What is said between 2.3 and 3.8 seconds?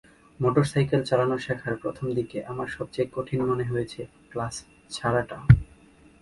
আমার সবচেয়ে কঠিন মনে